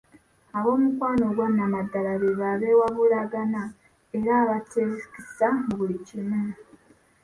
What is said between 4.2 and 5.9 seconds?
abateekisa mu